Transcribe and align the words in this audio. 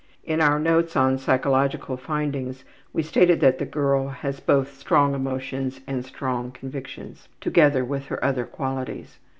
In 0.23 0.41
our 0.41 0.57
notes 0.57 0.95
on 0.95 1.19
psychological 1.19 1.95
findings 1.95 2.63
we 2.91 3.03
stated 3.03 3.39
that 3.41 3.59
the 3.59 3.67
girl 3.67 4.07
has 4.07 4.39
both 4.39 4.73
strong 4.75 5.13
emotions 5.13 5.79
and 5.85 6.03
strong 6.03 6.49
convictions, 6.51 7.29
together 7.39 7.85
with 7.85 8.07
her 8.07 8.25
other 8.25 8.45
qualities. 8.45 9.19